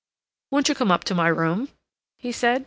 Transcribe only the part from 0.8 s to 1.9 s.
up to my room?"